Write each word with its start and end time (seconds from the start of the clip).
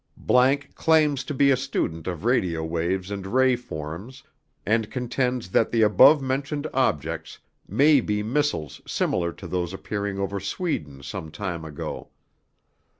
____claims 0.73 1.23
to 1.23 1.31
be 1.31 1.51
a 1.51 1.55
student 1.55 2.07
of 2.07 2.25
radio 2.25 2.63
waves 2.65 3.11
and 3.11 3.27
ray 3.27 3.55
forms, 3.55 4.23
and 4.65 4.89
contends 4.89 5.49
that 5.49 5.69
the 5.69 5.83
above 5.83 6.23
mentioned 6.23 6.65
objects 6.73 7.37
may 7.67 8.01
be 8.01 8.23
missiles 8.23 8.81
similar 8.87 9.31
to 9.31 9.45
those 9.45 9.73
appearing 9.75 10.17
over 10.17 10.39
Sweden 10.39 11.03
some 11.03 11.29
time 11.29 11.63
ago. 11.63 12.09